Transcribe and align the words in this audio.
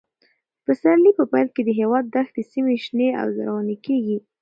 د 0.03 0.03
پسرلي 0.65 1.11
په 1.19 1.23
پیل 1.31 1.47
کې 1.55 1.61
د 1.65 1.69
هېواد 1.79 2.05
دښتي 2.15 2.43
سیمې 2.51 2.75
شنې 2.85 3.07
او 3.21 3.27
زرغونې 3.37 3.77
کېږي. 3.85 4.17